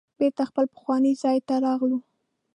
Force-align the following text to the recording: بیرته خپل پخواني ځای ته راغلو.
بیرته 0.19 0.43
خپل 0.49 0.65
پخواني 0.73 1.13
ځای 1.21 1.37
ته 1.47 1.55
راغلو. 1.65 1.99